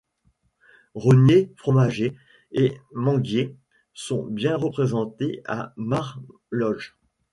Rôniers, 0.95 1.53
fromagers 1.57 2.15
et 2.51 2.75
manguiers 2.91 3.55
sont 3.93 4.23
bien 4.25 4.57
représentés 4.57 5.43
à 5.45 5.73
Mar 5.77 6.19
Lodj. 6.49 6.95